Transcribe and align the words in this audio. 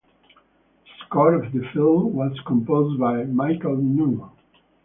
The 0.83 1.05
score 1.05 1.35
of 1.35 1.51
the 1.53 1.61
film 1.75 2.13
was 2.15 2.31
composed 2.47 2.99
by 2.99 3.25
Michael 3.25 3.77
Nyman. 3.77 4.31